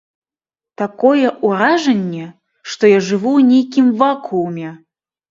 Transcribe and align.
Такое 0.81 1.27
ўражанне, 1.49 2.21
што 2.75 2.83
я 2.91 2.99
жыву 3.09 3.29
ў 3.39 3.49
нейкім 3.51 3.91
вакууме. 4.01 4.71